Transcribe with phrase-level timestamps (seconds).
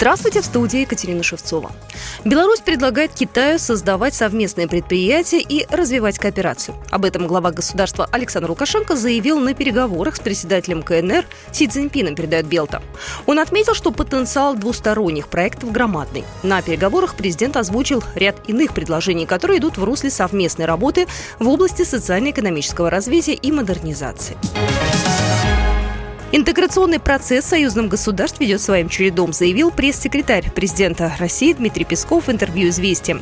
[0.00, 1.72] Здравствуйте, в студии Екатерина Шевцова.
[2.24, 6.74] Беларусь предлагает Китаю создавать совместные предприятия и развивать кооперацию.
[6.88, 12.46] Об этом глава государства Александр Лукашенко заявил на переговорах с председателем КНР Си Цзиньпином, передает
[12.46, 12.80] Белта.
[13.26, 16.24] Он отметил, что потенциал двусторонних проектов громадный.
[16.42, 21.08] На переговорах президент озвучил ряд иных предложений, которые идут в русле совместной работы
[21.38, 24.38] в области социально-экономического развития и модернизации.
[26.32, 32.30] Интеграционный процесс в союзном государстве идет своим чередом, заявил пресс-секретарь президента России Дмитрий Песков в
[32.30, 33.20] интервью «Известиям».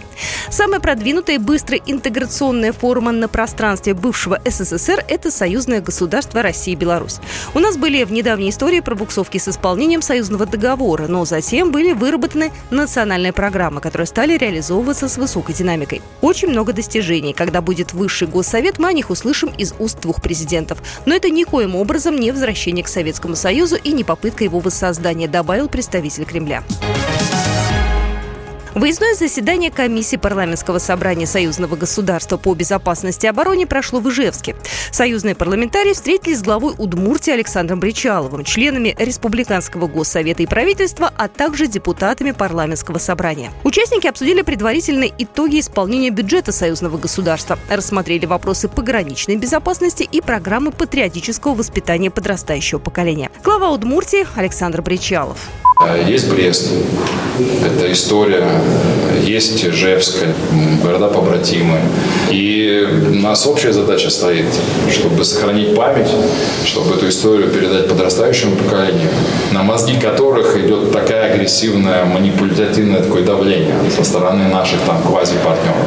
[0.50, 6.76] Самая продвинутая и быстрая интеграционная форма на пространстве бывшего СССР– это союзное государство России и
[6.76, 7.16] Беларусь.
[7.54, 12.52] У нас были в недавней истории пробуксовки с исполнением союзного договора, но затем были выработаны
[12.70, 16.02] национальные программы, которые стали реализовываться с высокой динамикой.
[16.20, 17.32] Очень много достижений.
[17.32, 20.82] Когда будет высший госсовет, мы о них услышим из уст двух президентов.
[21.06, 25.68] Но это никоим образом не возвращение к Советскому Союзу и не попытка его воссоздания, добавил
[25.68, 26.64] представитель Кремля.
[28.78, 34.54] Выездное заседание комиссии парламентского собрания Союзного государства по безопасности и обороне прошло в Ижевске.
[34.92, 41.66] Союзные парламентарии встретились с главой Удмуртии Александром Бричаловым, членами Республиканского госсовета и правительства, а также
[41.66, 43.50] депутатами парламентского собрания.
[43.64, 51.54] Участники обсудили предварительные итоги исполнения бюджета Союзного государства, рассмотрели вопросы пограничной безопасности и программы патриотического
[51.54, 53.28] воспитания подрастающего поколения.
[53.42, 55.48] Глава Удмуртии Александр Бричалов.
[56.06, 56.72] Есть Брест,
[57.64, 58.44] это история,
[59.22, 60.24] есть Ижевск,
[60.82, 61.78] города-побратимы.
[62.30, 64.46] И у нас общая задача стоит,
[64.90, 66.08] чтобы сохранить память,
[66.64, 69.08] чтобы эту историю передать подрастающему поколению,
[69.52, 75.86] на мозги которых идет такая агрессивная, манипулятивное такое давление со стороны наших там квази-партнеров.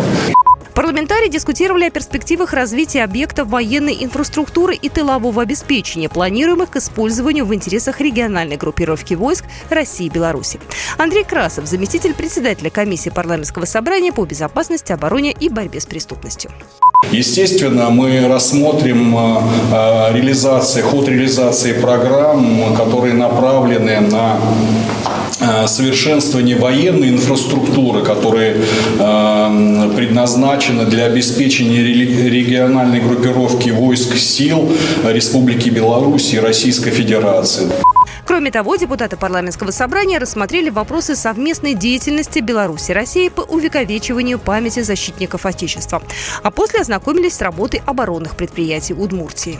[0.73, 7.53] Парламентарии дискутировали о перспективах развития объектов военной инфраструктуры и тылового обеспечения, планируемых к использованию в
[7.53, 10.60] интересах региональной группировки войск России и Беларуси.
[10.98, 16.52] Андрей Красов, заместитель председателя комиссии парламентского собрания по безопасности, обороне и борьбе с преступностью.
[17.11, 19.43] Естественно, мы рассмотрим а,
[19.73, 24.39] а, реализации, ход реализации программ, которые направлены на
[25.68, 28.56] совершенствование военной инфраструктуры, которые
[29.96, 34.72] предназначены для обеспечения региональной группировки войск сил
[35.04, 37.68] Республики Беларусь и Российской Федерации.
[38.26, 44.82] Кроме того, депутаты парламентского собрания рассмотрели вопросы совместной деятельности Беларуси и России по увековечиванию памяти
[44.82, 46.02] защитников Отечества.
[46.42, 49.60] А после ознакомились с работой оборонных предприятий Удмуртии.